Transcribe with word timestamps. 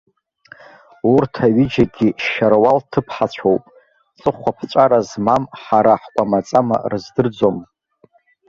Урҭ 1.13 1.33
аҩыџьагьы 1.45 2.07
шьаруал 2.25 2.79
ҭыԥҳацәоуп, 2.91 3.63
ҵыхәаԥҵәара 4.19 4.99
змам 5.09 5.43
ҳара 5.61 5.93
ҳкәамаҵама 6.01 6.77
рыздырӡом. 6.91 7.57